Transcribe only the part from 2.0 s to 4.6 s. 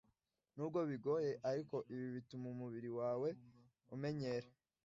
bituma umubiri wawe umenyera